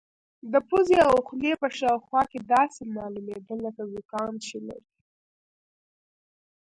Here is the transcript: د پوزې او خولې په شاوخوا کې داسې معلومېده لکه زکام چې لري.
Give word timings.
د 0.51 0.53
پوزې 0.67 0.99
او 1.09 1.15
خولې 1.27 1.53
په 1.61 1.67
شاوخوا 1.77 2.21
کې 2.31 2.39
داسې 2.53 2.81
معلومېده 2.95 3.55
لکه 3.65 3.83
زکام 3.93 4.33
چې 4.45 4.57
لري. 4.67 4.91